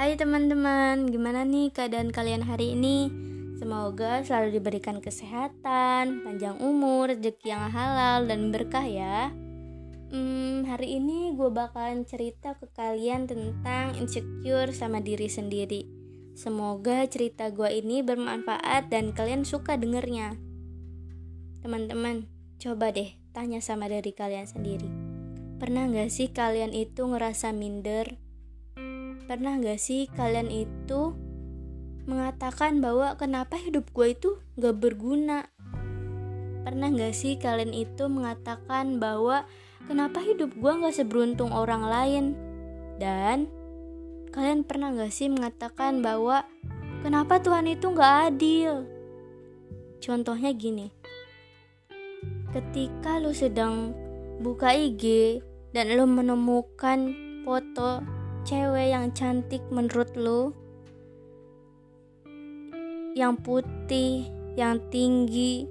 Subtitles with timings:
[0.00, 3.12] Hai teman-teman, gimana nih keadaan kalian hari ini?
[3.60, 9.28] Semoga selalu diberikan kesehatan, panjang umur, rezeki yang halal dan berkah ya.
[10.08, 15.84] Hmm, hari ini gue bakalan cerita ke kalian tentang insecure sama diri sendiri.
[16.32, 20.32] Semoga cerita gue ini bermanfaat dan kalian suka dengernya.
[21.60, 22.24] Teman-teman,
[22.56, 24.88] coba deh tanya sama diri kalian sendiri.
[25.60, 28.16] Pernah gak sih kalian itu ngerasa minder?
[29.30, 31.14] Pernah gak sih kalian itu
[32.10, 35.46] mengatakan bahwa kenapa hidup gue itu gak berguna?
[36.66, 39.46] Pernah gak sih kalian itu mengatakan bahwa
[39.86, 42.24] kenapa hidup gue gak seberuntung orang lain?
[42.98, 43.46] Dan
[44.34, 46.42] kalian pernah gak sih mengatakan bahwa
[47.06, 48.82] kenapa Tuhan itu gak adil?
[50.02, 50.90] Contohnya gini,
[52.50, 53.94] ketika lu sedang
[54.42, 55.38] buka IG
[55.70, 57.14] dan lu menemukan
[57.46, 60.52] foto cewek yang cantik menurut lu?
[63.14, 65.66] Yang putih yang tinggi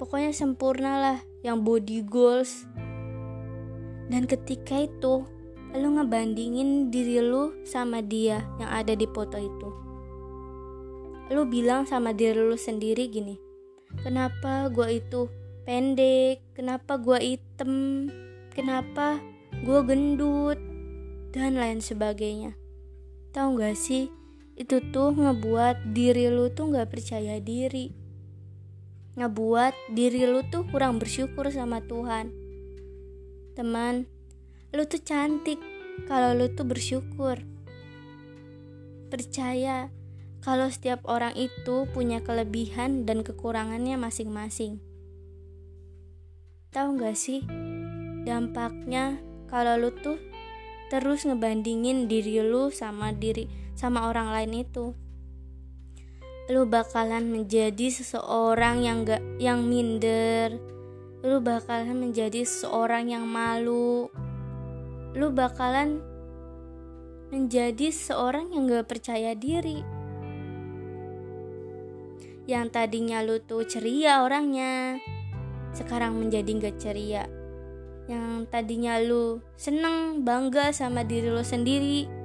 [0.00, 2.66] pokoknya sempurna lah yang body goals.
[4.08, 5.24] Dan ketika itu
[5.74, 9.68] lu ngebandingin diri lu sama dia yang ada di foto itu.
[11.32, 13.44] Lu bilang sama diri lu sendiri gini
[14.02, 15.30] kenapa gua itu
[15.62, 16.42] pendek?
[16.56, 18.06] Kenapa gua item
[18.50, 19.22] kenapa
[19.62, 20.58] gua gendut
[21.34, 22.54] dan lain sebagainya.
[23.34, 24.06] Tahu gak sih,
[24.54, 27.90] itu tuh ngebuat diri lu tuh gak percaya diri.
[29.18, 32.30] Ngebuat diri lu tuh kurang bersyukur sama Tuhan.
[33.58, 34.06] Teman,
[34.70, 35.58] lu tuh cantik
[36.06, 37.42] kalau lu tuh bersyukur.
[39.10, 39.90] Percaya
[40.38, 44.78] kalau setiap orang itu punya kelebihan dan kekurangannya masing-masing.
[46.70, 47.42] Tahu gak sih,
[48.22, 49.18] dampaknya
[49.50, 50.33] kalau lu tuh
[50.92, 54.94] terus ngebandingin diri lu sama diri sama orang lain itu.
[56.52, 60.60] Lu bakalan menjadi seseorang yang gak yang minder.
[61.24, 64.12] Lu bakalan menjadi seseorang yang malu.
[65.16, 66.04] Lu bakalan
[67.32, 69.80] menjadi seseorang yang gak percaya diri.
[72.44, 75.00] Yang tadinya lu tuh ceria orangnya
[75.72, 77.24] sekarang menjadi gak ceria
[78.04, 82.24] yang tadinya lu seneng bangga sama diri lu sendiri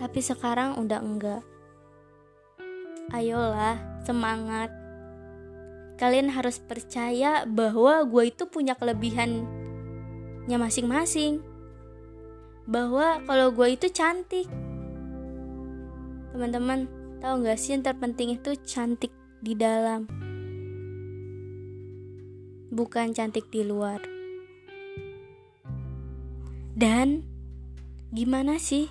[0.00, 1.44] tapi sekarang udah enggak.
[3.12, 3.76] Ayolah
[4.08, 4.72] semangat.
[6.00, 11.44] Kalian harus percaya bahwa gue itu punya kelebihannya masing-masing.
[12.64, 14.48] Bahwa kalau gue itu cantik.
[16.32, 16.88] Teman-teman
[17.20, 19.12] tahu nggak sih yang terpenting itu cantik
[19.44, 20.08] di dalam
[22.70, 24.19] bukan cantik di luar
[26.80, 27.28] dan
[28.08, 28.88] gimana sih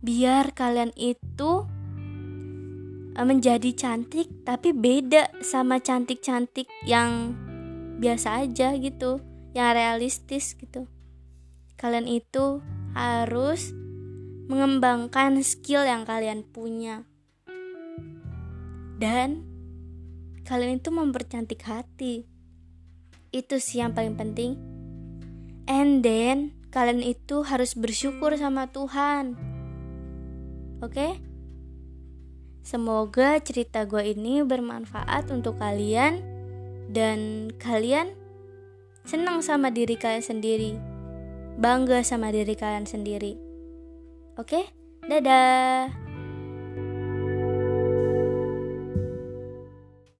[0.00, 1.68] biar kalian itu
[3.12, 7.36] eh, menjadi cantik tapi beda sama cantik-cantik yang
[8.00, 9.20] biasa aja gitu,
[9.52, 10.88] yang realistis gitu.
[11.76, 12.64] Kalian itu
[12.96, 13.76] harus
[14.48, 17.04] mengembangkan skill yang kalian punya.
[18.96, 19.44] Dan
[20.48, 22.24] kalian itu mempercantik hati.
[23.34, 24.56] Itu sih yang paling penting.
[25.64, 29.38] And then kalian itu harus bersyukur sama Tuhan.
[30.82, 31.22] Oke?
[32.66, 36.18] Semoga cerita gue ini bermanfaat untuk kalian
[36.90, 38.10] dan kalian
[39.06, 40.72] senang sama diri kalian sendiri.
[41.54, 43.38] Bangga sama diri kalian sendiri.
[44.34, 44.66] Oke?
[45.06, 46.03] Dadah.